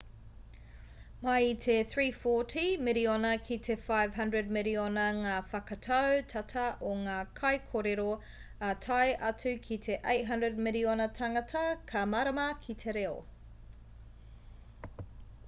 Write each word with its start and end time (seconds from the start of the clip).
mai 1.25 1.39
i 1.47 1.51
te 1.63 1.73
340 1.89 2.61
miriona 2.85 3.33
ki 3.49 3.57
te 3.67 3.73
500 3.89 4.47
miriona 4.55 5.03
ngā 5.17 5.33
whakatau 5.51 6.23
tata 6.33 6.63
o 6.91 6.93
ngā 7.03 7.17
kaikōrero 7.41 8.05
ā 8.69 8.71
tae 8.87 9.11
atu 9.31 9.53
ki 9.67 9.77
te 9.89 9.97
800 10.15 10.59
miriona 10.69 11.07
tāngata 11.21 11.65
ka 11.93 12.03
mārama 12.15 12.47
ki 12.65 12.75
te 12.85 12.97
reo 13.01 13.13